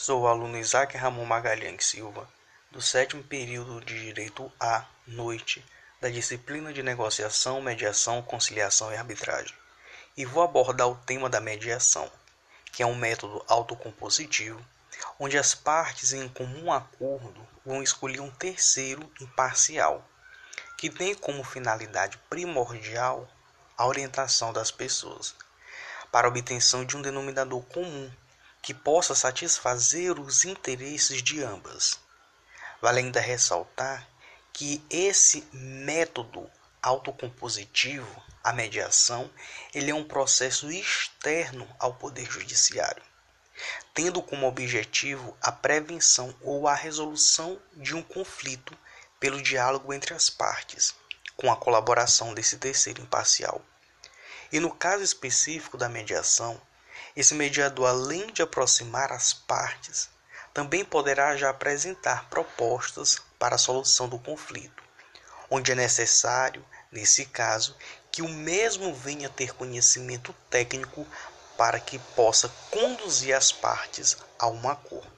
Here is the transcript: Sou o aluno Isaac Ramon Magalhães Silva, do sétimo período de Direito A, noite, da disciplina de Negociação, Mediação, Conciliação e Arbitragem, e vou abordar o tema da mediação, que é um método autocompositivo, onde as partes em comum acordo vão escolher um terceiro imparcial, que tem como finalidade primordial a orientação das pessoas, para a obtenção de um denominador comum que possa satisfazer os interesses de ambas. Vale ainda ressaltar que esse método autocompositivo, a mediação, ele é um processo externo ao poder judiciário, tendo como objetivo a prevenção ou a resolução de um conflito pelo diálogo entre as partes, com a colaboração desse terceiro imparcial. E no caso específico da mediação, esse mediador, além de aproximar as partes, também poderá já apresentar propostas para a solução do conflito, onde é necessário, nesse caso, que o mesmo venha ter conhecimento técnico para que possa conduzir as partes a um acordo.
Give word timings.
Sou 0.00 0.22
o 0.22 0.26
aluno 0.28 0.56
Isaac 0.56 0.96
Ramon 0.96 1.24
Magalhães 1.24 1.84
Silva, 1.84 2.28
do 2.70 2.80
sétimo 2.80 3.20
período 3.24 3.84
de 3.84 3.98
Direito 3.98 4.48
A, 4.60 4.84
noite, 5.04 5.66
da 6.00 6.08
disciplina 6.08 6.72
de 6.72 6.84
Negociação, 6.84 7.60
Mediação, 7.60 8.22
Conciliação 8.22 8.92
e 8.92 8.96
Arbitragem, 8.96 9.52
e 10.16 10.24
vou 10.24 10.44
abordar 10.44 10.86
o 10.86 10.94
tema 10.94 11.28
da 11.28 11.40
mediação, 11.40 12.08
que 12.66 12.80
é 12.80 12.86
um 12.86 12.94
método 12.94 13.44
autocompositivo, 13.48 14.64
onde 15.18 15.36
as 15.36 15.52
partes 15.52 16.12
em 16.12 16.28
comum 16.28 16.72
acordo 16.72 17.44
vão 17.66 17.82
escolher 17.82 18.20
um 18.20 18.30
terceiro 18.30 19.02
imparcial, 19.20 20.08
que 20.76 20.88
tem 20.88 21.12
como 21.12 21.42
finalidade 21.42 22.18
primordial 22.30 23.28
a 23.76 23.84
orientação 23.84 24.52
das 24.52 24.70
pessoas, 24.70 25.34
para 26.12 26.28
a 26.28 26.30
obtenção 26.30 26.84
de 26.84 26.96
um 26.96 27.02
denominador 27.02 27.64
comum 27.64 28.08
que 28.62 28.74
possa 28.74 29.14
satisfazer 29.14 30.18
os 30.18 30.44
interesses 30.44 31.22
de 31.22 31.42
ambas. 31.42 31.98
Vale 32.80 33.00
ainda 33.00 33.20
ressaltar 33.20 34.08
que 34.52 34.84
esse 34.90 35.46
método 35.52 36.50
autocompositivo, 36.82 38.22
a 38.42 38.52
mediação, 38.52 39.30
ele 39.74 39.90
é 39.90 39.94
um 39.94 40.06
processo 40.06 40.70
externo 40.70 41.68
ao 41.78 41.94
poder 41.94 42.30
judiciário, 42.30 43.02
tendo 43.92 44.22
como 44.22 44.46
objetivo 44.46 45.36
a 45.40 45.50
prevenção 45.50 46.34
ou 46.40 46.68
a 46.68 46.74
resolução 46.74 47.60
de 47.74 47.94
um 47.94 48.02
conflito 48.02 48.76
pelo 49.20 49.42
diálogo 49.42 49.92
entre 49.92 50.14
as 50.14 50.30
partes, 50.30 50.94
com 51.36 51.52
a 51.52 51.56
colaboração 51.56 52.34
desse 52.34 52.56
terceiro 52.58 53.02
imparcial. 53.02 53.64
E 54.50 54.60
no 54.60 54.74
caso 54.74 55.02
específico 55.02 55.76
da 55.76 55.88
mediação, 55.88 56.60
esse 57.16 57.34
mediador, 57.34 57.88
além 57.88 58.26
de 58.28 58.42
aproximar 58.42 59.12
as 59.12 59.32
partes, 59.32 60.08
também 60.52 60.84
poderá 60.84 61.36
já 61.36 61.50
apresentar 61.50 62.28
propostas 62.28 63.20
para 63.38 63.54
a 63.54 63.58
solução 63.58 64.08
do 64.08 64.18
conflito, 64.18 64.82
onde 65.50 65.72
é 65.72 65.74
necessário, 65.74 66.64
nesse 66.90 67.26
caso, 67.26 67.76
que 68.10 68.22
o 68.22 68.28
mesmo 68.28 68.94
venha 68.94 69.28
ter 69.28 69.54
conhecimento 69.54 70.34
técnico 70.50 71.06
para 71.56 71.78
que 71.78 71.98
possa 71.98 72.48
conduzir 72.70 73.34
as 73.36 73.52
partes 73.52 74.16
a 74.38 74.48
um 74.48 74.68
acordo. 74.68 75.17